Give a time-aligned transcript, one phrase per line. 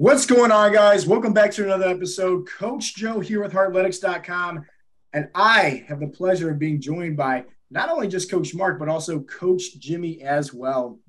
[0.00, 1.08] What's going on, guys?
[1.08, 2.48] Welcome back to another episode.
[2.48, 4.64] Coach Joe here with Heartletics.com.
[5.12, 8.88] And I have the pleasure of being joined by not only just Coach Mark, but
[8.88, 11.00] also Coach Jimmy as well.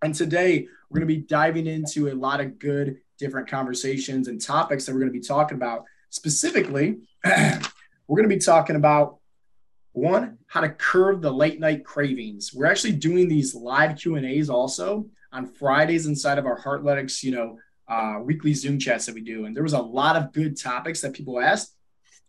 [0.00, 4.40] And today we're going to be diving into a lot of good different conversations and
[4.40, 5.82] topics that we're going to be talking about.
[6.10, 9.18] Specifically, we're going to be talking about
[9.90, 12.54] one, how to curb the late night cravings.
[12.54, 17.24] We're actually doing these live Q and A's also on Fridays inside of our Heartletics,
[17.24, 19.44] you know, uh, weekly Zoom chats that we do.
[19.44, 21.74] And there was a lot of good topics that people asked.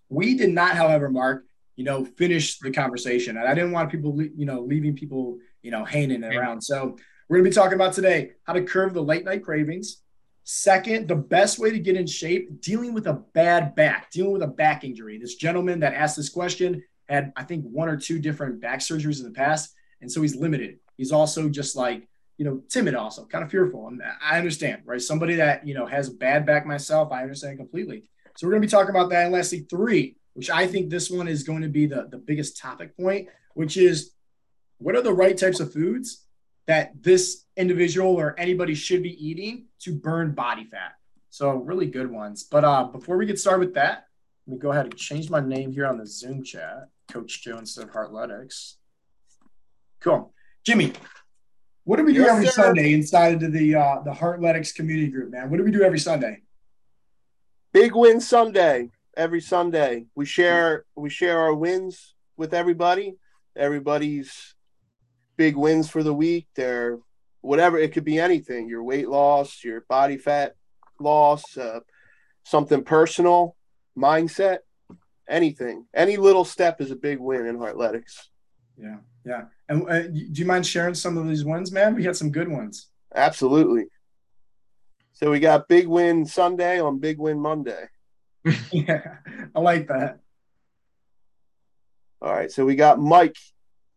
[0.10, 3.38] We did not, however, Mark, you know, finish the conversation.
[3.38, 6.62] And I didn't want people, you know, leaving people, you know, hanging around.
[6.62, 6.98] So
[7.28, 10.02] we're going to be talking about today how to curb the late night cravings.
[10.44, 14.44] Second, the best way to get in shape, dealing with a bad back, dealing with
[14.44, 15.18] a back injury.
[15.18, 19.20] This gentleman that asked this question had, I think, one or two different back surgeries
[19.20, 19.74] in the past.
[20.02, 20.80] And so he's limited.
[20.96, 23.88] He's also just like, you know, timid also, kind of fearful.
[23.88, 25.02] And I understand, right?
[25.02, 28.10] Somebody that, you know, has a bad back myself, I understand completely.
[28.36, 29.26] So we're going to be talking about that.
[29.26, 32.60] And lastly, three, which I think this one is going to be the, the biggest
[32.60, 34.12] topic point, which is
[34.78, 36.24] what are the right types of foods
[36.68, 40.94] that this individual or anybody should be eating to burn body fat?
[41.32, 42.44] So really good ones.
[42.44, 44.06] But uh, before we get started with that,
[44.46, 47.78] let me go ahead and change my name here on the Zoom chat, Coach Jones
[47.78, 48.76] of Heartletics.
[50.00, 50.34] Cool.
[50.64, 50.94] Jimmy,
[51.88, 52.64] what do we do yes, every sir.
[52.64, 55.50] Sunday inside of the uh, the Heartletics community group, man?
[55.50, 56.42] What do we do every Sunday?
[57.72, 58.92] Big win Sunday.
[59.16, 63.16] Every Sunday, we share we share our wins with everybody.
[63.56, 64.54] Everybody's
[65.38, 66.48] big wins for the week.
[66.56, 67.00] They're
[67.40, 68.68] whatever it could be anything.
[68.68, 70.56] Your weight loss, your body fat
[71.00, 71.80] loss, uh,
[72.44, 73.56] something personal,
[73.98, 74.58] mindset,
[75.30, 75.86] anything.
[75.94, 78.28] Any little step is a big win in Heartletics.
[78.78, 79.46] Yeah, yeah.
[79.68, 81.96] And uh, do you mind sharing some of these wins, man?
[81.96, 82.88] We had some good ones.
[83.14, 83.86] Absolutely.
[85.14, 87.88] So we got big win Sunday on big win Monday.
[88.72, 89.16] yeah,
[89.56, 90.20] I like that.
[92.22, 93.36] All right, so we got Mike.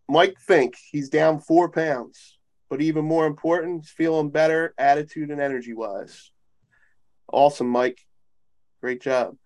[0.08, 0.74] Mike Fink.
[0.90, 6.32] He's down four pounds, but even more important, he's feeling better, attitude and energy wise.
[7.32, 8.00] Awesome, Mike.
[8.80, 9.36] Great job.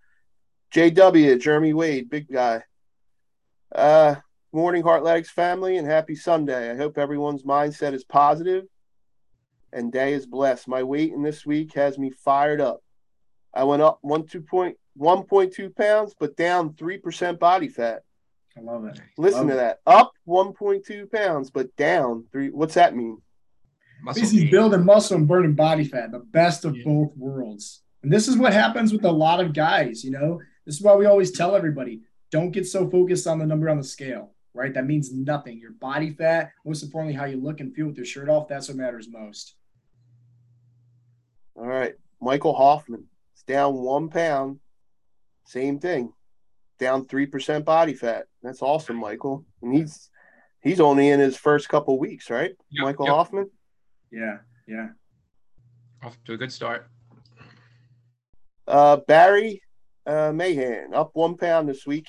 [0.75, 2.63] JW, Jeremy Wade, big guy.
[3.75, 4.17] Uh,
[4.55, 6.71] morning, Heartletics family, and happy Sunday.
[6.71, 8.65] I hope everyone's mindset is positive
[9.73, 10.69] and day is blessed.
[10.69, 12.81] My weight in this week has me fired up.
[13.53, 17.67] I went up one two point one point two pounds, but down three percent body
[17.67, 18.03] fat.
[18.57, 19.01] I love it.
[19.19, 19.57] Listen love to it.
[19.57, 19.81] that.
[19.87, 22.51] Up one point two pounds, but down three.
[22.51, 23.21] What's that mean?
[24.15, 26.85] Basically, building muscle and burning body fat, the best of yeah.
[26.85, 27.83] both worlds.
[28.05, 30.05] And this is what happens with a lot of guys.
[30.05, 33.47] You know, this is why we always tell everybody: don't get so focused on the
[33.47, 34.73] number on the scale right?
[34.73, 35.59] That means nothing.
[35.59, 38.69] Your body fat, most importantly, how you look and feel with your shirt off, that's
[38.69, 39.55] what matters most.
[41.57, 41.95] All right.
[42.21, 43.05] Michael Hoffman
[43.37, 44.61] is down one pound.
[45.47, 46.13] Same thing.
[46.79, 48.27] Down 3% body fat.
[48.43, 49.45] That's awesome, Michael.
[49.63, 50.11] And he's
[50.63, 52.53] he's only in his first couple weeks, right?
[52.71, 53.15] Yep, Michael yep.
[53.15, 53.51] Hoffman?
[54.11, 54.89] Yeah, yeah.
[56.03, 56.89] Off to a good start.
[58.67, 59.63] Uh, Barry
[60.07, 62.09] uh, Mahan up one pound this week.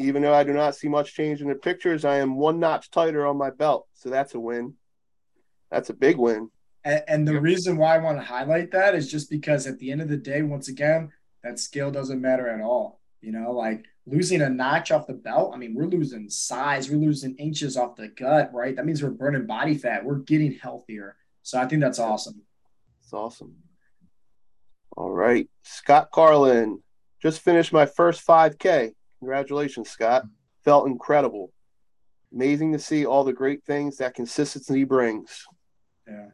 [0.00, 2.90] Even though I do not see much change in the pictures, I am one notch
[2.90, 3.86] tighter on my belt.
[3.92, 4.74] So that's a win.
[5.70, 6.50] That's a big win.
[6.84, 7.42] And, and the yep.
[7.42, 10.16] reason why I want to highlight that is just because at the end of the
[10.16, 11.12] day, once again,
[11.44, 13.00] that scale doesn't matter at all.
[13.20, 15.52] You know, like losing a notch off the belt.
[15.54, 18.74] I mean, we're losing size, we're losing inches off the gut, right?
[18.74, 20.04] That means we're burning body fat.
[20.04, 21.16] We're getting healthier.
[21.42, 22.40] So I think that's awesome.
[23.02, 23.54] It's awesome.
[24.96, 25.48] All right.
[25.62, 26.82] Scott Carlin
[27.22, 28.94] just finished my first 5K.
[29.20, 30.24] Congratulations, Scott.
[30.64, 31.52] Felt incredible.
[32.34, 35.46] Amazing to see all the great things that consistency brings.
[36.08, 36.26] Yeah.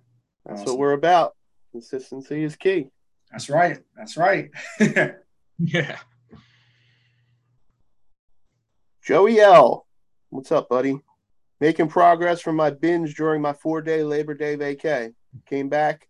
[0.44, 0.72] That's awesome.
[0.72, 1.34] what we're about.
[1.72, 2.88] Consistency is key.
[3.30, 3.78] That's right.
[3.96, 4.50] That's right.
[5.58, 5.98] yeah.
[9.02, 9.86] Joey L.
[10.30, 11.00] What's up, buddy?
[11.60, 15.14] Making progress from my binge during my four day Labor Day vacay.
[15.46, 16.08] Came back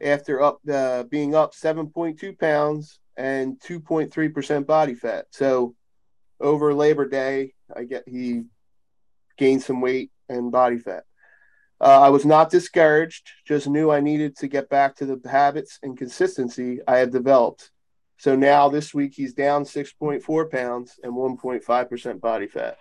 [0.00, 5.26] after up uh, being up 7.2 pounds and 2.3% body fat.
[5.30, 5.74] So
[6.40, 8.44] over Labor Day, I get he
[9.36, 11.04] gained some weight and body fat.
[11.80, 15.78] Uh, I was not discouraged, just knew I needed to get back to the habits
[15.82, 17.70] and consistency I had developed.
[18.18, 22.78] So now this week he's down 6.4 pounds and 1.5% body fat.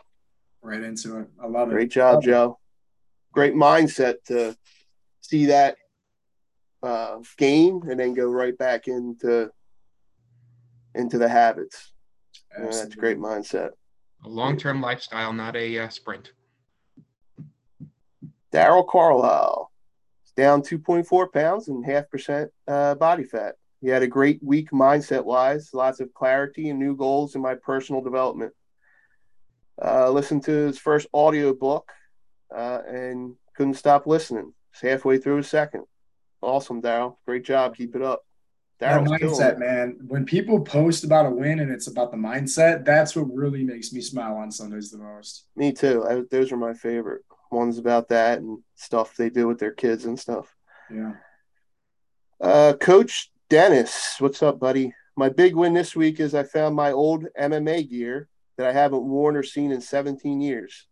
[0.61, 1.27] Right into it.
[1.43, 1.73] I love it.
[1.73, 2.57] Great job, Joe.
[3.33, 4.55] Great mindset to
[5.19, 5.75] see that
[6.81, 9.51] uh, gain and then go right back into
[10.95, 11.91] into the habits.
[12.57, 13.71] Yeah, that's a great mindset.
[14.23, 16.31] A long-term lifestyle, not a uh, sprint.
[18.53, 19.71] Daryl Carlisle
[20.25, 23.55] is down 2.4 pounds and half percent uh, body fat.
[23.81, 27.55] He had a great week mindset wise, lots of clarity and new goals in my
[27.55, 28.53] personal development.
[29.83, 31.91] Uh, listened to his first audio book
[32.55, 34.53] uh, and couldn't stop listening.
[34.71, 35.83] It's halfway through his second.
[36.41, 37.17] Awesome, Daryl.
[37.25, 37.75] Great job.
[37.75, 38.24] Keep it up.
[38.79, 39.97] That mindset, man.
[40.07, 43.93] When people post about a win and it's about the mindset, that's what really makes
[43.93, 45.45] me smile on Sundays the most.
[45.55, 46.05] Me too.
[46.07, 50.05] I, those are my favorite ones about that and stuff they do with their kids
[50.05, 50.53] and stuff.
[50.93, 51.13] Yeah.
[52.41, 54.93] Uh, Coach Dennis, what's up, buddy?
[55.15, 58.27] My big win this week is I found my old MMA gear
[58.57, 60.87] that I haven't worn or seen in 17 years.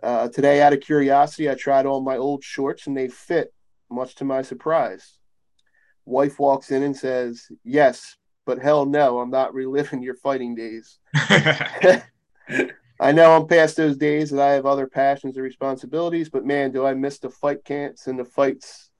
[0.00, 3.52] Uh, today, out of curiosity, I tried on my old shorts and they fit,
[3.90, 5.18] much to my surprise.
[6.04, 8.16] Wife walks in and says, Yes,
[8.46, 10.98] but hell no, I'm not reliving your fighting days.
[13.00, 16.70] I know I'm past those days and I have other passions and responsibilities, but man,
[16.70, 18.90] do I miss the fight camps and the fights.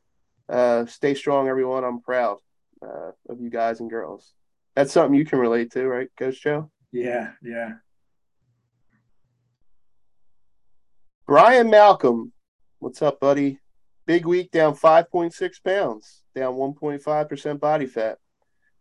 [0.49, 1.85] Uh, stay strong, everyone.
[1.85, 2.39] I'm proud
[2.83, 4.35] uh, of you guys and girls.
[4.75, 6.71] That's something you can relate to, right, Coach Joe?
[6.91, 7.75] Yeah, yeah.
[11.27, 12.33] Brian Malcolm,
[12.81, 13.59] what's up, buddy?
[14.07, 18.19] Big week down 5.6 pounds, down 1.5% body fat.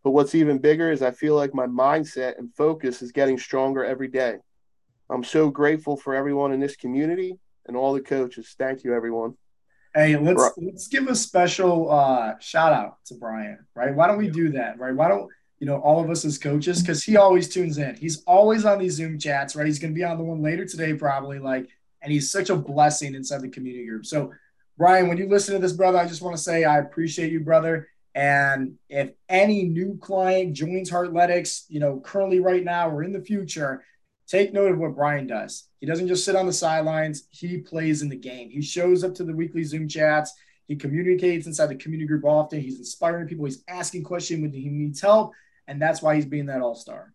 [0.03, 3.85] But what's even bigger is I feel like my mindset and focus is getting stronger
[3.85, 4.37] every day.
[5.09, 8.55] I'm so grateful for everyone in this community and all the coaches.
[8.57, 9.35] Thank you, everyone.
[9.95, 13.93] Hey, let's let's give a special uh, shout out to Brian, right?
[13.93, 14.93] Why don't we do that, right?
[14.93, 15.29] Why don't
[15.59, 17.95] you know all of us as coaches because he always tunes in.
[17.95, 19.67] He's always on these Zoom chats, right?
[19.67, 21.37] He's going to be on the one later today, probably.
[21.37, 21.69] Like,
[22.01, 24.05] and he's such a blessing inside the community group.
[24.07, 24.33] So,
[24.77, 27.39] Brian, when you listen to this, brother, I just want to say I appreciate you,
[27.39, 27.87] brother.
[28.15, 33.21] And if any new client joins Heartletics, you know, currently right now or in the
[33.21, 33.83] future,
[34.27, 35.67] take note of what Brian does.
[35.79, 38.49] He doesn't just sit on the sidelines, he plays in the game.
[38.49, 40.33] He shows up to the weekly Zoom chats.
[40.67, 42.61] He communicates inside the community group often.
[42.61, 43.45] He's inspiring people.
[43.45, 45.33] He's asking questions when he needs help.
[45.67, 47.13] And that's why he's being that all star.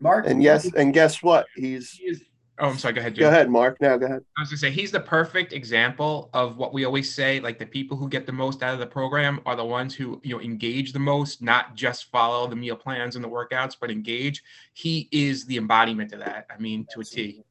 [0.00, 0.26] Mark?
[0.26, 1.46] And yes, and guess what?
[1.54, 1.92] He's.
[1.92, 2.22] He is,
[2.62, 2.94] oh, I'm sorry.
[2.94, 3.14] Go ahead.
[3.14, 3.22] Jim.
[3.22, 3.80] Go ahead, Mark.
[3.80, 4.24] Now, go ahead.
[4.38, 7.58] I was going to say, he's the perfect example of what we always say like,
[7.58, 10.34] the people who get the most out of the program are the ones who, you
[10.34, 14.42] know, engage the most, not just follow the meal plans and the workouts, but engage.
[14.72, 16.46] He is the embodiment of that.
[16.50, 17.42] I mean, to a T.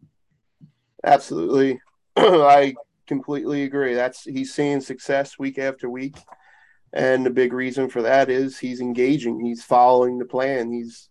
[1.03, 1.79] Absolutely.
[2.15, 2.73] I
[3.05, 3.93] completely agree.
[3.93, 6.15] That's he's seeing success week after week.
[6.93, 11.09] And the big reason for that is he's engaging, he's following the plan, he's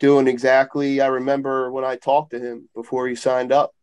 [0.00, 1.00] doing exactly.
[1.00, 3.74] I remember when I talked to him before he signed up,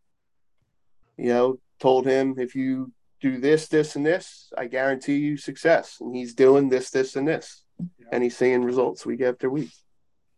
[1.18, 2.92] you know, told him if you
[3.22, 5.98] do this, this, and this, I guarantee you success.
[6.00, 7.63] And he's doing this, this, and this.
[7.80, 8.08] Yeah.
[8.12, 9.72] And he's seeing results week after week.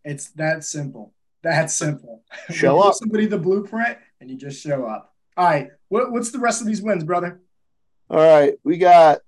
[0.04, 1.14] It's that simple.
[1.42, 2.24] That's simple.
[2.50, 2.96] Show up.
[2.96, 5.14] Somebody the blueprint and you just show up.
[5.36, 5.68] All right.
[5.90, 7.42] What, what's the rest of these wins, brother?
[8.10, 8.54] All right.
[8.64, 9.20] We got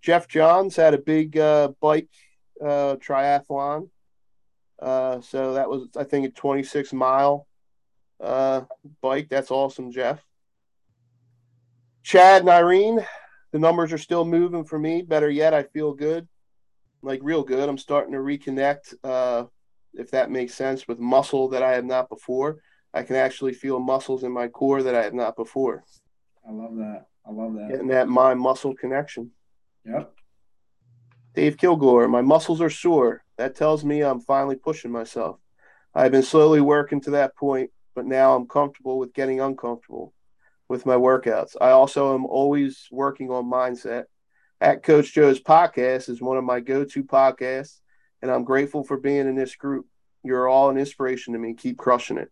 [0.00, 2.08] Jeff Johns had a big uh, bike
[2.60, 3.90] uh, triathlon.
[4.80, 7.46] Uh, so that was, I think, a 26 mile
[8.20, 8.62] uh,
[9.00, 9.28] bike.
[9.28, 10.24] That's awesome, Jeff.
[12.02, 13.04] Chad and Irene,
[13.52, 15.02] the numbers are still moving for me.
[15.02, 16.28] Better yet, I feel good,
[17.02, 17.68] like real good.
[17.68, 19.44] I'm starting to reconnect, uh,
[19.94, 22.58] if that makes sense, with muscle that I have not before.
[22.92, 25.82] I can actually feel muscles in my core that I have not before.
[26.46, 27.06] I love that.
[27.26, 27.70] I love that.
[27.70, 29.30] Getting that mind muscle connection.
[29.86, 30.14] Yep.
[31.34, 33.24] Dave Kilgore, my muscles are sore.
[33.38, 35.40] That tells me I'm finally pushing myself.
[35.94, 40.12] I've been slowly working to that point, but now I'm comfortable with getting uncomfortable
[40.68, 41.56] with my workouts.
[41.60, 44.04] I also am always working on mindset.
[44.60, 47.80] At Coach Joe's podcast is one of my go to podcasts,
[48.22, 49.86] and I'm grateful for being in this group.
[50.22, 51.54] You're all an inspiration to me.
[51.54, 52.30] Keep crushing it.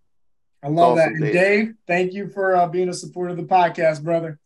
[0.63, 1.27] I love awesome, that.
[1.27, 1.35] Dave.
[1.35, 1.75] Dave.
[1.87, 4.39] thank you for uh, being a supporter of the podcast, brother.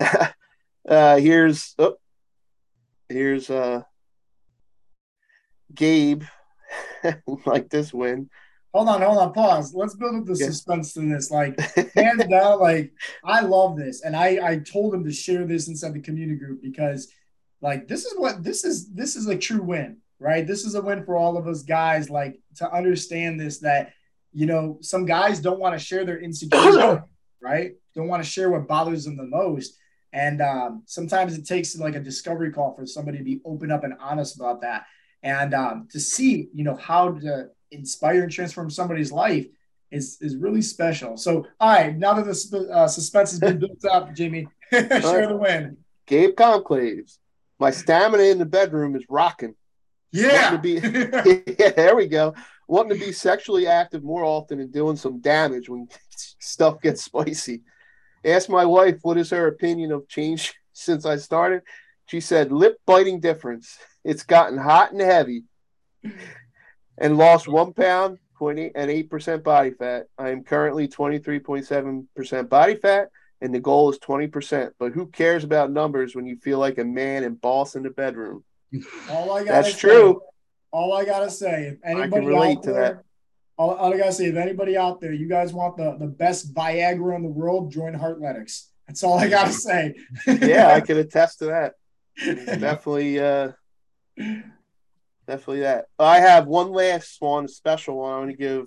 [0.88, 1.96] uh, here's oh,
[3.08, 3.82] here's uh
[5.74, 6.22] Gabe
[7.46, 8.28] like this win.
[8.72, 9.72] Hold on, hold on, pause.
[9.72, 10.46] Let's build up the yeah.
[10.46, 11.30] suspense to this.
[11.30, 11.58] Like,
[11.94, 12.92] hands down, like
[13.24, 16.60] I love this, and I I told him to share this inside the community group
[16.60, 17.08] because,
[17.60, 18.90] like, this is what this is.
[18.92, 20.44] This is a true win, right?
[20.44, 22.10] This is a win for all of us guys.
[22.10, 23.92] Like to understand this that
[24.32, 27.00] you know some guys don't want to share their insecurities,
[27.40, 27.74] right?
[27.94, 29.78] Don't want to share what bothers them the most.
[30.14, 33.82] And um, sometimes it takes like a discovery call for somebody to be open up
[33.82, 34.86] and honest about that.
[35.24, 39.46] And um, to see, you know, how to inspire and transform somebody's life
[39.90, 41.16] is is really special.
[41.16, 45.28] So, all right, now that the uh, suspense has been built up, Jimmy, share right.
[45.28, 45.76] the win.
[46.06, 47.18] Gabe Conclaves.
[47.58, 49.56] My stamina in the bedroom is rocking.
[50.12, 50.50] Yeah.
[50.50, 50.74] To be,
[51.58, 52.34] yeah, there we go.
[52.68, 55.88] Wanting to be sexually active more often and doing some damage when
[56.38, 57.62] stuff gets spicy
[58.24, 61.62] asked my wife what is her opinion of change since I started.
[62.06, 63.78] She said lip biting difference.
[64.04, 65.44] it's gotten hot and heavy
[66.98, 70.06] and lost one pound, 20 and 8% body fat.
[70.18, 73.08] I am currently 23.7% body fat,
[73.40, 74.72] and the goal is 20%.
[74.78, 77.90] But who cares about numbers when you feel like a man and boss in the
[77.90, 78.44] bedroom?
[79.08, 80.20] All I gotta That's say, true.
[80.72, 83.04] All I gotta say, if I anybody can relate out to that.
[83.56, 86.54] All, all I gotta say, if anybody out there, you guys want the, the best
[86.54, 88.68] Viagra in the world, join Heartletics.
[88.86, 89.94] That's all I gotta say.
[90.26, 91.74] Yeah, I can attest to that.
[92.24, 93.52] Definitely, uh,
[95.26, 95.86] definitely that.
[95.98, 98.12] I have one last one, special one.
[98.12, 98.66] I want to give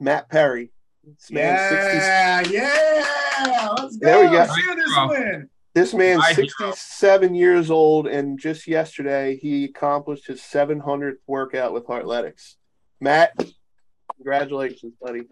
[0.00, 0.72] Matt Perry.
[1.04, 3.68] This man's 60, yeah, yeah.
[3.78, 4.06] Let's go.
[4.06, 4.46] There we go.
[4.46, 5.08] Share this Bro.
[5.08, 5.50] win.
[5.74, 12.54] This man's 67 years old, and just yesterday he accomplished his 700th workout with Heartletics.
[13.00, 13.32] Matt,
[14.16, 15.22] congratulations, buddy.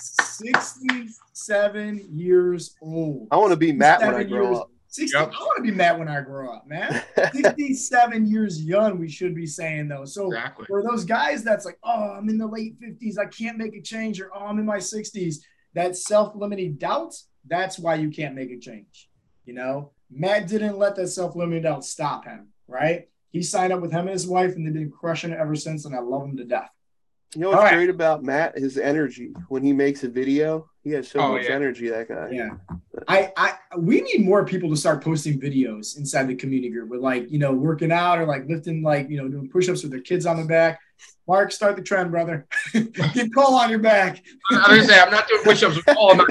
[0.00, 3.28] 67 years old.
[3.30, 4.70] I want to be Matt when I grow years- up.
[4.90, 5.32] 60, Yep.
[5.34, 7.02] I want to be Matt when I grow up, man.
[7.34, 10.06] 67 years young, we should be saying though.
[10.06, 10.64] So Exactly.
[10.66, 13.82] for those guys that's like, oh, I'm in the late 50s, I can't make a
[13.82, 15.36] change, or oh, I'm in my 60s,
[15.74, 17.14] that self-limiting doubt,
[17.46, 19.10] that's why you can't make a change.
[19.44, 23.08] You know, Matt didn't let that self-limiting doubt stop him, right?
[23.30, 25.84] He signed up with him and his wife, and they've been crushing it ever since,
[25.84, 26.70] and I love them to death.
[27.34, 27.74] You know what's All right.
[27.74, 28.56] great about Matt?
[28.56, 29.32] His energy.
[29.48, 31.50] When he makes a video, he has so Oh, much yeah.
[31.54, 31.88] energy.
[31.90, 32.30] That guy.
[32.32, 32.50] Yeah.
[33.06, 37.00] I, I we need more people to start posting videos inside the community group with
[37.00, 40.00] like, you know, working out or like lifting like, you know, doing push-ups with their
[40.00, 40.80] kids on the back.
[41.28, 42.46] Mark, start the trend, brother.
[42.72, 44.22] Get Cole on your back.
[44.50, 46.26] I was gonna say I'm not doing push-ups with all of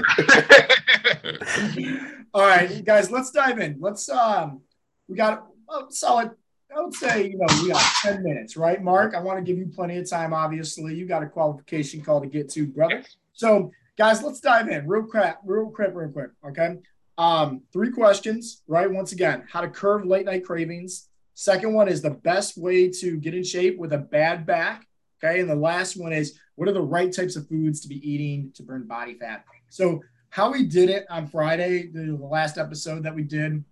[2.34, 3.78] All right, guys, let's dive in.
[3.80, 4.62] Let's um
[5.08, 6.32] we got a solid,
[6.76, 8.82] I would say, you know, we got 10 minutes, right?
[8.82, 10.94] Mark, I want to give you plenty of time, obviously.
[10.96, 13.04] You got a qualification call to get to, brother.
[13.34, 16.32] So, guys, let's dive in real quick, real quick, real quick.
[16.46, 16.78] Okay.
[17.18, 18.90] Um, three questions, right?
[18.90, 21.10] Once again, how to curve late night cravings.
[21.34, 24.86] Second one is the best way to get in shape with a bad back.
[25.24, 25.40] Okay.
[25.40, 28.52] And the last one is what are the right types of foods to be eating
[28.56, 29.46] to burn body fat?
[29.70, 33.64] So, how we did it on Friday, the last episode that we did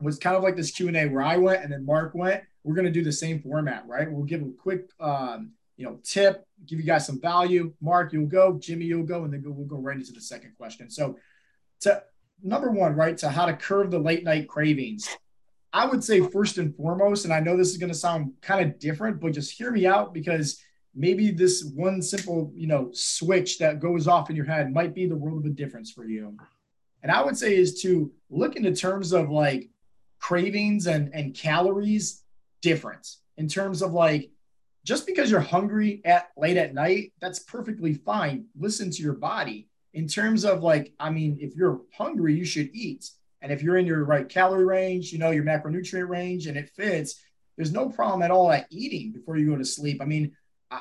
[0.00, 2.42] was kind of like this Q&A where I went and then Mark went.
[2.62, 4.10] We're going to do the same format, right?
[4.10, 7.72] We'll give a quick, um, you know, tip, give you guys some value.
[7.80, 8.58] Mark, you'll go.
[8.58, 9.24] Jimmy, you'll go.
[9.24, 10.90] And then we'll go right into the second question.
[10.90, 11.18] So
[11.80, 12.02] to
[12.42, 15.08] number one, right, to how to curb the late night cravings.
[15.72, 18.64] I would say first and foremost, and I know this is going to sound kind
[18.64, 20.62] of different, but just hear me out because
[20.94, 25.06] maybe this one simple, you know, switch that goes off in your head might be
[25.06, 26.36] the world of a difference for you.
[27.02, 29.68] And I would say is to look into terms of like
[30.24, 32.22] cravings and and calories
[32.62, 34.30] different in terms of like
[34.82, 38.46] just because you're hungry at late at night, that's perfectly fine.
[38.58, 42.70] Listen to your body in terms of like, I mean, if you're hungry, you should
[42.74, 43.10] eat.
[43.42, 46.70] And if you're in your right calorie range, you know, your macronutrient range and it
[46.70, 47.22] fits,
[47.56, 50.00] there's no problem at all at eating before you go to sleep.
[50.00, 50.32] I mean,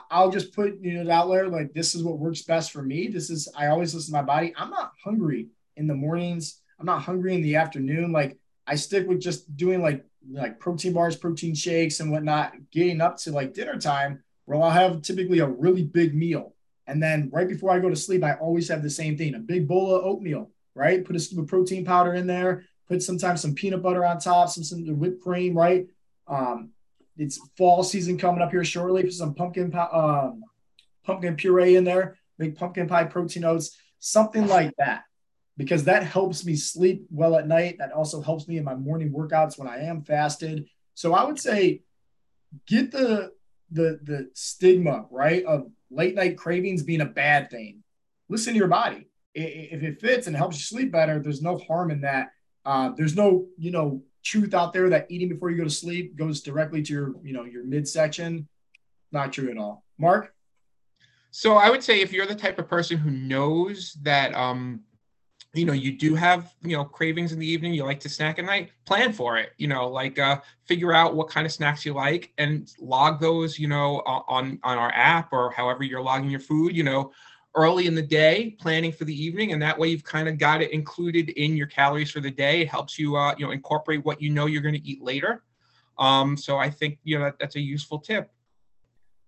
[0.09, 3.07] I'll just put you know out there like this is what works best for me.
[3.07, 4.53] This is I always listen to my body.
[4.57, 6.61] I'm not hungry in the mornings.
[6.79, 8.11] I'm not hungry in the afternoon.
[8.11, 13.01] Like I stick with just doing like like protein bars, protein shakes, and whatnot, getting
[13.01, 16.55] up to like dinner time where I'll have typically a really big meal.
[16.87, 19.39] And then right before I go to sleep, I always have the same thing a
[19.39, 21.03] big bowl of oatmeal, right?
[21.03, 24.49] Put a scoop of protein powder in there, put sometimes some peanut butter on top,
[24.49, 25.87] some, some whipped cream, right?
[26.27, 26.71] Um,
[27.17, 29.03] it's fall season coming up here shortly.
[29.03, 30.43] Put some pumpkin um,
[31.05, 35.03] pumpkin puree in there, make pumpkin pie protein oats, something like that
[35.57, 37.77] because that helps me sleep well at night.
[37.79, 40.67] That also helps me in my morning workouts when I am fasted.
[40.95, 41.81] So I would say
[42.67, 43.31] get the
[43.71, 47.83] the the stigma right of late night cravings being a bad thing.
[48.29, 49.07] Listen to your body.
[49.35, 52.31] If it fits and helps you sleep better, there's no harm in that.
[52.65, 56.15] Uh, there's no you know truth out there that eating before you go to sleep
[56.15, 58.47] goes directly to your you know your midsection.
[59.11, 59.83] Not true at all.
[59.97, 60.33] Mark.
[61.31, 64.81] So I would say if you're the type of person who knows that um
[65.53, 68.39] you know you do have you know cravings in the evening you like to snack
[68.39, 71.85] at night plan for it you know like uh figure out what kind of snacks
[71.85, 76.29] you like and log those you know on on our app or however you're logging
[76.29, 77.11] your food you know
[77.55, 80.61] early in the day planning for the evening and that way you've kind of got
[80.61, 82.61] it included in your calories for the day.
[82.61, 85.43] It helps you uh you know incorporate what you know you're going to eat later.
[85.99, 88.31] Um so i think you know that, that's a useful tip.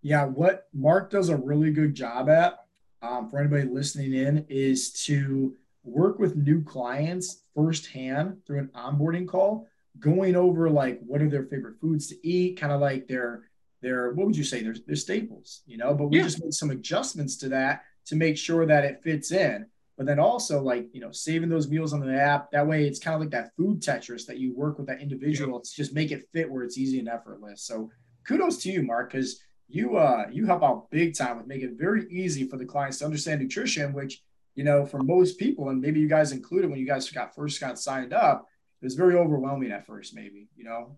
[0.02, 2.66] Yeah, what Mark does a really good job at
[3.02, 5.56] um, for anybody listening in is to
[5.86, 9.68] work with new clients firsthand through an onboarding call,
[10.00, 13.44] going over like what are their favorite foods to eat, kind of like their
[13.82, 15.94] their what would you say their their staples, you know.
[15.94, 16.24] But we Yeah.
[16.24, 19.66] just make some adjustments to that to make sure that it fits in.
[19.98, 23.00] but then also like you know saving those meals on the app that way it's
[23.00, 26.12] kind of like that food tetris that you work with that individual it's just make
[26.12, 27.90] it fit where it's easy and effortless so
[28.28, 29.40] kudos to you mark because
[29.70, 32.98] you uh you help out big time with making it very easy for the clients
[33.00, 34.22] to understand nutrition which
[34.56, 37.60] you know for most people and maybe you guys included when you guys got first
[37.60, 38.48] got signed up
[38.82, 40.98] it was very overwhelming at first maybe you know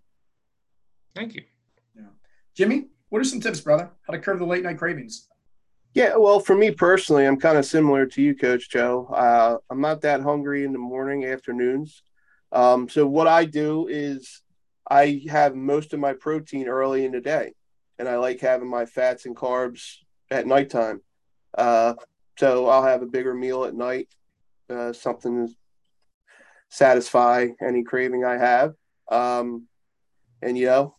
[1.15, 1.43] thank you
[1.95, 2.03] yeah
[2.55, 5.27] jimmy what are some tips brother how to curb the late night cravings
[5.93, 9.07] yeah, well, for me personally, I'm kind of similar to you, Coach Joe.
[9.07, 12.03] Uh, I'm not that hungry in the morning, afternoons.
[12.51, 14.43] Um, so what I do is
[14.87, 17.53] I have most of my protein early in the day,
[17.97, 19.95] and I like having my fats and carbs
[20.29, 21.01] at nighttime.
[21.57, 21.95] Uh,
[22.37, 24.07] so I'll have a bigger meal at night,
[24.69, 25.53] uh, something to
[26.69, 28.73] satisfy any craving I have.
[29.09, 29.67] Um,
[30.41, 30.95] and you know,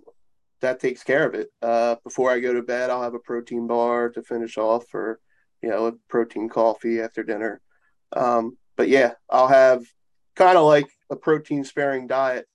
[0.60, 1.50] that takes care of it.
[1.62, 5.20] Uh, before I go to bed, I'll have a protein bar to finish off, or
[5.62, 7.60] you know, a protein coffee after dinner.
[8.12, 9.84] Um, but yeah, I'll have
[10.34, 12.46] kind of like a protein sparing diet.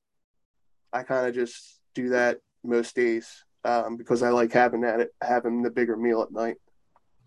[0.92, 5.62] I kind of just do that most days um, because I like having that having
[5.62, 6.58] the bigger meal at night.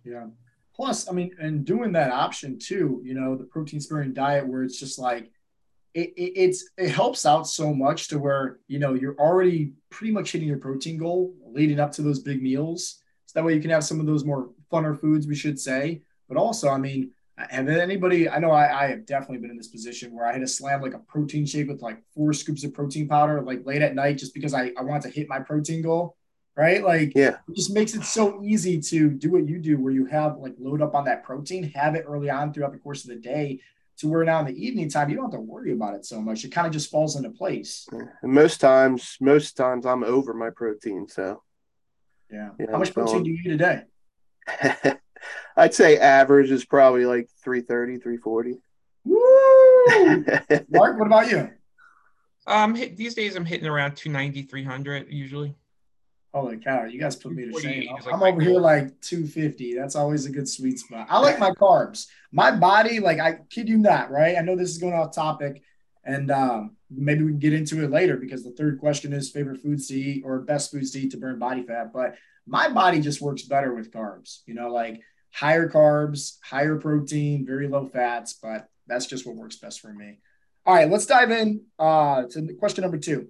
[0.05, 0.27] Yeah.
[0.76, 4.62] Plus, I mean, and doing that option too, you know, the protein sparing diet where
[4.62, 5.30] it's just like
[5.95, 10.12] it, it, it's it helps out so much to where you know you're already pretty
[10.12, 13.00] much hitting your protein goal leading up to those big meals.
[13.25, 16.02] So that way you can have some of those more funner foods, we should say.
[16.28, 18.28] But also, I mean, have anybody?
[18.28, 20.83] I know I, I have definitely been in this position where I had to slam
[20.83, 24.18] like a protein shake with like four scoops of protein powder like late at night
[24.18, 26.18] just because I I want to hit my protein goal.
[26.57, 29.93] Right, like yeah, it just makes it so easy to do what you do, where
[29.93, 33.05] you have like load up on that protein, have it early on throughout the course
[33.05, 33.61] of the day,
[33.99, 36.19] to where now in the evening time you don't have to worry about it so
[36.19, 36.45] much.
[36.45, 37.87] It kind of just falls into place.
[37.93, 41.07] And most times, most times I'm over my protein.
[41.09, 41.43] So
[42.31, 42.51] yeah.
[42.59, 44.93] You know, How much protein do you eat a day?
[45.57, 48.59] I'd say average is probably like 330, 340.
[49.05, 50.25] Woo!
[50.71, 51.51] Mark, what about you?
[52.47, 55.55] Um, these days I'm hitting around 290, 300 usually.
[56.37, 57.88] Holy cow, you guys put me to shame.
[57.88, 59.75] I'm, like I'm over here like 250.
[59.75, 61.07] That's always a good sweet spot.
[61.09, 62.09] I like my carbs.
[62.31, 64.37] My body, like I kid you not, right?
[64.37, 65.62] I know this is going off topic,
[66.05, 69.62] and um, maybe we can get into it later because the third question is favorite
[69.62, 71.90] foods to eat or best foods to eat to burn body fat.
[71.90, 75.01] But my body just works better with carbs, you know, like
[75.33, 80.18] higher carbs, higher protein, very low fats, but that's just what works best for me.
[80.66, 83.29] All right, let's dive in uh, to question number two.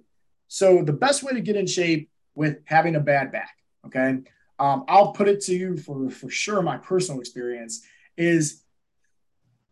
[0.49, 3.57] So, the best way to get in shape with having a bad back.
[3.87, 4.19] Okay.
[4.59, 6.63] Um, I'll put it to you for, for sure.
[6.63, 7.85] My personal experience
[8.17, 8.63] is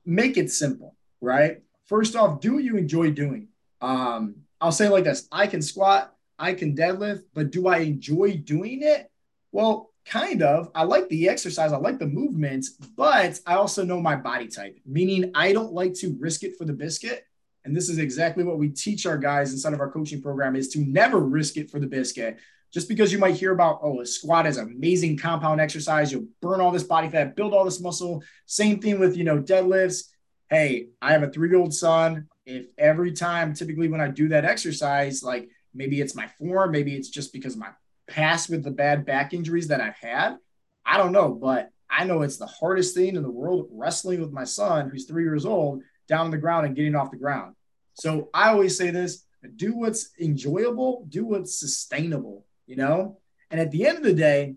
[0.04, 1.62] make it simple, right?
[1.86, 3.48] First off, do what you enjoy doing.
[3.80, 8.38] Um, I'll say like this I can squat, I can deadlift, but do I enjoy
[8.38, 9.10] doing it?
[9.52, 10.70] Well, kind of.
[10.74, 14.78] I like the exercise, I like the movements, but I also know my body type,
[14.84, 17.26] meaning I don't like to risk it for the biscuit.
[17.64, 20.68] And this is exactly what we teach our guys inside of our coaching program is
[20.70, 22.38] to never risk it for the biscuit
[22.74, 26.60] just because you might hear about, oh, a squat is amazing compound exercise, you'll burn
[26.60, 28.20] all this body fat, build all this muscle.
[28.46, 30.08] Same thing with, you know, deadlifts.
[30.50, 32.26] Hey, I have a three year old son.
[32.44, 36.96] If every time, typically when I do that exercise, like maybe it's my form, maybe
[36.96, 37.68] it's just because my
[38.08, 40.36] past with the bad back injuries that I've had,
[40.84, 44.32] I don't know, but I know it's the hardest thing in the world wrestling with
[44.32, 47.54] my son who's three years old down on the ground and getting off the ground.
[47.94, 49.24] So I always say this
[49.56, 53.18] do what's enjoyable, do what's sustainable you know?
[53.50, 54.56] And at the end of the day,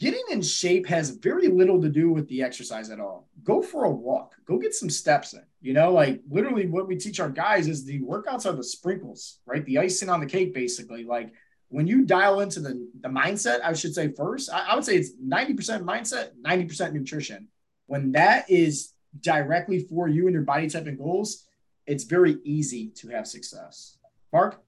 [0.00, 3.28] getting in shape has very little to do with the exercise at all.
[3.42, 5.42] Go for a walk, go get some steps in.
[5.60, 9.38] You know, like literally what we teach our guys is the workouts are the sprinkles,
[9.46, 9.64] right?
[9.64, 11.04] The icing on the cake, basically.
[11.04, 11.32] Like
[11.68, 14.96] when you dial into the, the mindset, I should say first, I, I would say
[14.96, 17.48] it's 90% mindset, 90% nutrition.
[17.86, 21.44] When that is directly for you and your body type and goals,
[21.86, 23.98] it's very easy to have success.
[24.32, 24.60] Mark?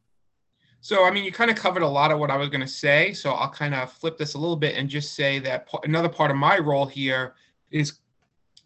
[0.80, 2.68] So, I mean, you kind of covered a lot of what I was going to
[2.68, 3.12] say.
[3.12, 6.30] So, I'll kind of flip this a little bit and just say that another part
[6.30, 7.35] of my role here
[7.70, 7.98] is,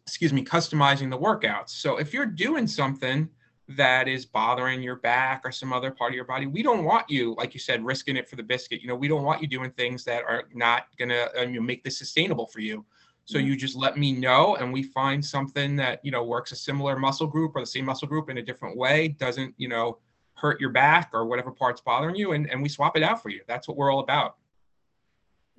[0.02, 1.70] excuse me, customizing the workouts.
[1.70, 3.28] So, if you're doing something
[3.76, 7.08] that is bothering your back or some other part of your body, we don't want
[7.08, 8.82] you, like you said, risking it for the biscuit.
[8.82, 11.84] You know, we don't want you doing things that are not going to um, make
[11.84, 12.84] this sustainable for you.
[13.24, 16.56] So you just let me know, and we find something that you know works a
[16.56, 19.08] similar muscle group or the same muscle group in a different way.
[19.08, 19.98] Doesn't you know
[20.40, 23.28] hurt your back or whatever part's bothering you, and, and we swap it out for
[23.28, 23.42] you.
[23.46, 24.36] That's what we're all about.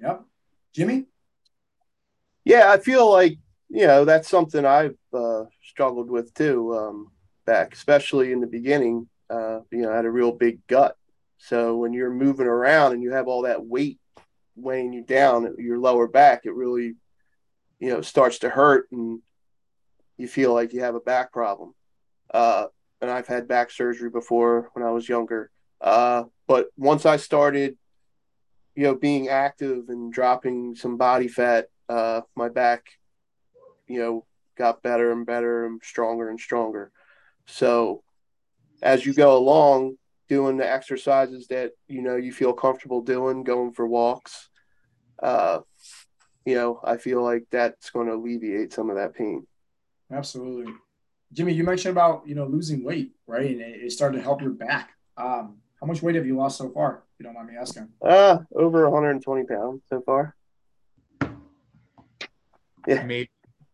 [0.02, 0.24] Yep.
[0.74, 1.06] Jimmy?
[2.44, 3.38] Yeah, I feel like,
[3.70, 7.12] you know, that's something I've uh, struggled with too, um,
[7.46, 9.08] back, especially in the beginning.
[9.30, 10.98] Uh, you know, I had a real big gut.
[11.38, 14.00] So when you're moving around and you have all that weight
[14.56, 16.96] weighing you down, your lower back, it really,
[17.82, 18.88] you know, starts to hurt.
[18.92, 19.20] And
[20.18, 21.74] you feel like you have a back problem.
[22.34, 22.68] Uh,
[23.02, 25.52] and I've had back surgery before when I was younger.
[25.82, 27.78] Uh, but once I started,
[28.76, 32.86] you know, being active and dropping some body fat, uh, my back,
[33.88, 36.92] you know, got better and better and stronger and stronger.
[37.48, 38.04] So
[38.84, 39.98] as you go along,
[40.30, 44.50] doing the exercises that you know you feel comfortable doing, going for walks,
[45.22, 45.60] uh,
[46.46, 49.46] you know, I feel like that's going to alleviate some of that pain.
[50.12, 50.74] Absolutely.
[51.34, 53.50] Jimmy, you mentioned about you know losing weight, right?
[53.50, 54.92] And it, it started to help your back.
[55.18, 57.04] Um, how much weight have you lost so far?
[57.14, 57.90] If you don't mind me asking.
[58.02, 60.36] Uh, over 120 pounds so far.
[62.88, 63.04] Yeah.
[63.04, 63.30] Maybe.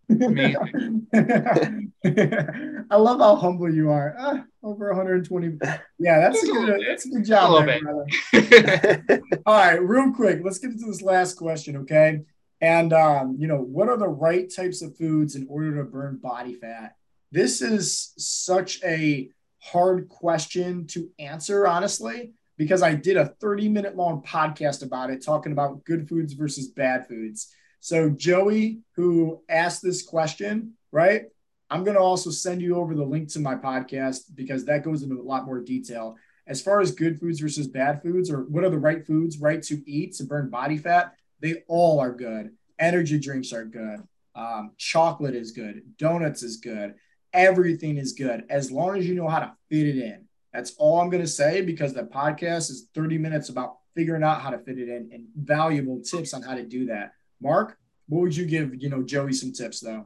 [0.09, 1.07] Amazing.
[2.89, 4.15] I love how humble you are.
[4.17, 5.57] Ah, over 120.
[5.99, 6.81] Yeah, that's a good.
[6.87, 9.21] That's a good job, there, brother.
[9.45, 12.21] All right, real quick, let's get into this last question, okay?
[12.61, 16.17] And um, you know, what are the right types of foods in order to burn
[16.17, 16.95] body fat?
[17.31, 23.95] This is such a hard question to answer, honestly, because I did a 30 minute
[23.95, 27.53] long podcast about it, talking about good foods versus bad foods.
[27.79, 31.23] So, Joey, who asked this question, right?
[31.69, 35.03] I'm going to also send you over the link to my podcast because that goes
[35.03, 36.15] into a lot more detail.
[36.47, 39.61] As far as good foods versus bad foods, or what are the right foods, right,
[39.63, 42.51] to eat to burn body fat, they all are good.
[42.79, 44.03] Energy drinks are good.
[44.35, 45.81] Um, chocolate is good.
[45.97, 46.95] Donuts is good.
[47.33, 50.25] Everything is good as long as you know how to fit it in.
[50.53, 54.41] That's all I'm going to say because the podcast is 30 minutes about figuring out
[54.41, 57.11] how to fit it in and valuable tips on how to do that.
[57.41, 60.05] Mark, what would you give, you know, Joey some tips though?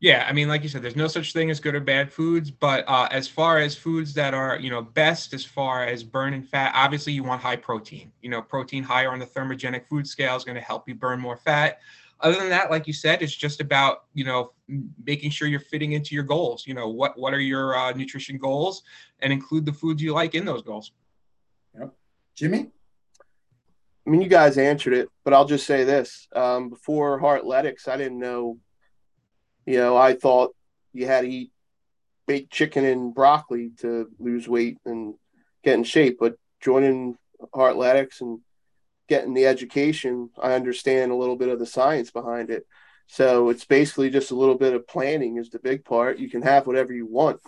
[0.00, 2.50] Yeah, I mean, like you said, there's no such thing as good or bad foods,
[2.50, 6.42] but uh, as far as foods that are, you know, best as far as burning
[6.42, 8.10] fat, obviously you want high protein.
[8.22, 11.20] You know, protein higher on the thermogenic food scale is going to help you burn
[11.20, 11.80] more fat.
[12.20, 14.52] Other than that, like you said, it's just about you know
[15.04, 16.66] making sure you're fitting into your goals.
[16.66, 18.82] You know, what what are your uh, nutrition goals,
[19.20, 20.92] and include the foods you like in those goals.
[21.78, 21.94] Yep,
[22.34, 22.70] Jimmy.
[24.06, 27.96] I mean, you guys answered it, but I'll just say this: um, before Heartletics, I
[27.96, 28.58] didn't know.
[29.70, 30.56] You know, I thought
[30.92, 31.52] you had to eat
[32.26, 35.14] baked chicken and broccoli to lose weight and
[35.62, 37.16] get in shape, but joining
[37.54, 38.40] Heartletics and
[39.08, 42.66] getting the education, I understand a little bit of the science behind it.
[43.06, 46.18] So it's basically just a little bit of planning is the big part.
[46.18, 47.38] You can have whatever you want,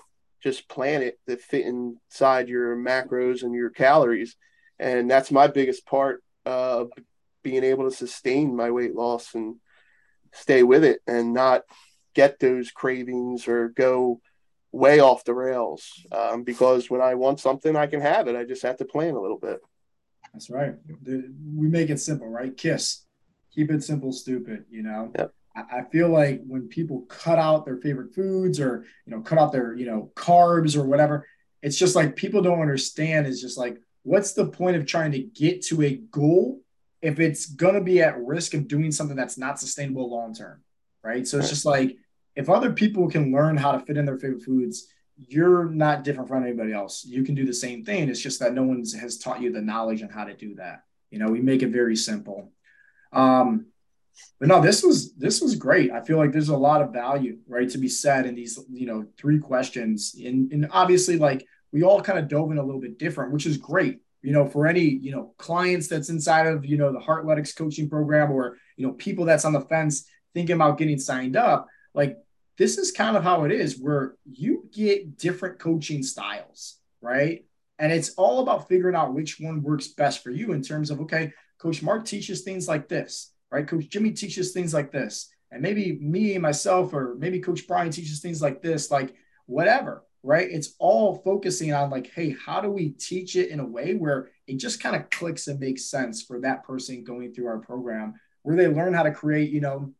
[0.40, 4.36] just plan it to fit inside your macros and your calories.
[4.78, 6.92] And that's my biggest part of
[7.42, 9.56] being able to sustain my weight loss and
[10.32, 11.62] stay with it and not
[12.14, 14.20] get those cravings or go
[14.72, 15.90] way off the rails.
[16.10, 18.36] Um, because when I want something, I can have it.
[18.36, 19.60] I just have to plan a little bit.
[20.32, 20.74] That's right.
[21.04, 22.56] We make it simple, right?
[22.56, 23.04] Kiss.
[23.54, 25.12] Keep it simple, stupid, you know?
[25.18, 25.34] Yep.
[25.54, 29.52] I feel like when people cut out their favorite foods or, you know, cut out
[29.52, 31.26] their, you know, carbs or whatever,
[31.60, 35.18] it's just like people don't understand is just like, what's the point of trying to
[35.18, 36.62] get to a goal
[37.02, 40.62] if it's going to be at risk of doing something that's not sustainable long term?
[41.04, 41.28] Right.
[41.28, 41.98] So it's just like,
[42.34, 46.28] if other people can learn how to fit in their favorite foods, you're not different
[46.28, 47.04] from anybody else.
[47.04, 48.08] You can do the same thing.
[48.08, 50.84] It's just that no one has taught you the knowledge on how to do that.
[51.10, 52.50] You know, we make it very simple.
[53.12, 53.66] Um,
[54.38, 55.90] but no, this was this was great.
[55.90, 58.86] I feel like there's a lot of value, right, to be said in these, you
[58.86, 60.14] know, three questions.
[60.22, 63.46] And, and obviously, like we all kind of dove in a little bit different, which
[63.46, 64.00] is great.
[64.22, 67.88] You know, for any you know clients that's inside of you know the Heartletics coaching
[67.88, 72.18] program, or you know people that's on the fence thinking about getting signed up, like
[72.58, 77.44] this is kind of how it is where you get different coaching styles, right?
[77.78, 81.00] And it's all about figuring out which one works best for you in terms of,
[81.00, 83.66] okay, Coach Mark teaches things like this, right?
[83.66, 85.30] Coach Jimmy teaches things like this.
[85.50, 89.14] And maybe me myself, or maybe Coach Brian teaches things like this, like
[89.46, 90.48] whatever, right?
[90.50, 94.30] It's all focusing on like, hey, how do we teach it in a way where
[94.46, 98.14] it just kind of clicks and makes sense for that person going through our program,
[98.42, 99.92] where they learn how to create, you know,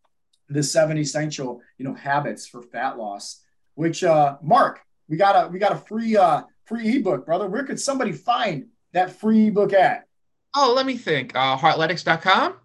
[0.53, 3.43] the seven essential, you know, habits for fat loss.
[3.75, 7.49] Which uh Mark, we got a we got a free uh free ebook, brother.
[7.49, 10.07] Where could somebody find that free ebook at?
[10.55, 11.35] Oh, let me think.
[11.35, 12.57] Uh, heartletics.com.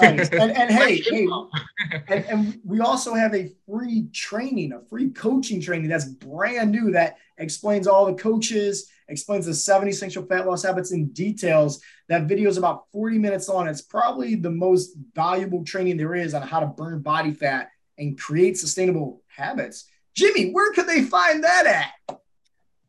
[0.00, 0.28] nice.
[0.30, 1.28] And, and hey, hey
[2.08, 6.90] and, and, we also have a free training, a free coaching training that's brand new
[6.92, 11.80] that explains all the coaches, explains the seven essential fat loss habits in details.
[12.08, 13.68] That video is about 40 minutes long.
[13.68, 18.18] It's probably the most valuable training there is on how to burn body fat and
[18.18, 19.86] create sustainable habits.
[20.14, 22.18] Jimmy, where could they find that at?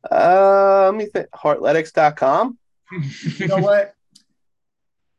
[0.09, 1.27] Uh, let me think.
[1.31, 2.57] Heartletics.com.
[3.37, 3.93] you know what?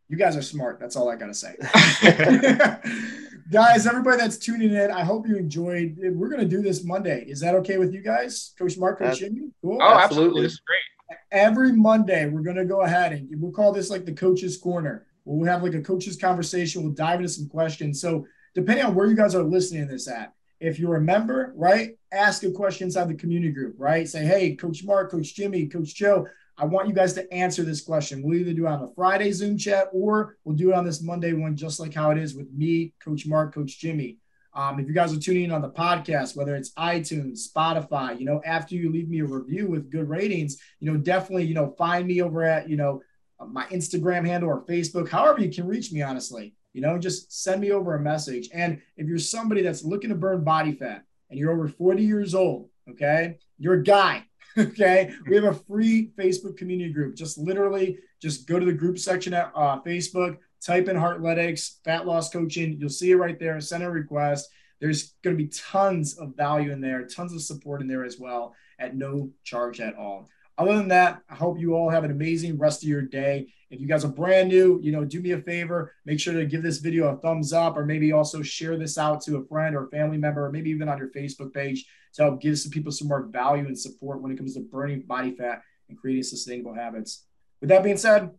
[0.09, 0.81] You guys are smart.
[0.81, 1.57] That's all I got to say.
[3.51, 5.97] guys, everybody that's tuning in, I hope you enjoyed.
[5.99, 7.25] We're going to do this Monday.
[7.27, 9.51] Is that okay with you guys, Coach Mark, Coach Jimmy?
[9.61, 9.79] Cool.
[9.81, 10.03] Oh, absolutely.
[10.03, 10.43] absolutely.
[10.43, 11.19] This is great.
[11.33, 15.07] Every Monday, we're going to go ahead and we'll call this like the coach's corner.
[15.25, 16.83] We'll have like a coach's conversation.
[16.83, 18.01] We'll dive into some questions.
[18.01, 21.53] So, depending on where you guys are listening to this at, if you're a member,
[21.57, 24.09] right, ask a question inside the community group, right?
[24.09, 26.27] Say, hey, Coach Mark, Coach Jimmy, Coach Joe,
[26.61, 28.23] I want you guys to answer this question.
[28.23, 31.01] We'll either do it on the Friday Zoom chat or we'll do it on this
[31.01, 34.19] Monday one, just like how it is with me, Coach Mark, Coach Jimmy.
[34.53, 38.27] Um, if you guys are tuning in on the podcast, whether it's iTunes, Spotify, you
[38.27, 41.75] know, after you leave me a review with good ratings, you know, definitely, you know,
[41.79, 43.01] find me over at, you know,
[43.49, 47.63] my Instagram handle or Facebook, however you can reach me, honestly, you know, just send
[47.63, 48.51] me over a message.
[48.53, 52.35] And if you're somebody that's looking to burn body fat and you're over 40 years
[52.35, 54.27] old, okay, you're a guy,
[54.59, 55.13] okay?
[55.27, 57.15] We have a free facebook community group.
[57.15, 62.07] Just literally just go to the group section at uh, facebook type in heartletics fat
[62.07, 62.77] loss coaching.
[62.79, 64.49] You'll see it right there send a request.
[64.81, 68.19] There's going to be tons of value in there tons of support in there as
[68.19, 70.29] well at no charge at all.
[70.59, 73.53] Other than that i hope you all have an amazing rest of your day.
[73.71, 75.95] If you guys are brand new you know do me a favor.
[76.05, 79.23] Make sure to give this video a thumbs up or maybe also share this out
[79.23, 82.41] to a friend or family member or maybe even on your facebook page to help
[82.41, 85.63] give some people some more value and support when it comes to burning body fat
[85.89, 87.25] and creating sustainable habits.
[87.61, 88.31] With that being said,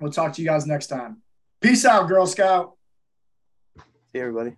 [0.00, 1.22] we'll talk to you guys next time.
[1.60, 2.76] Peace out, Girl Scout.
[4.12, 4.56] See everybody.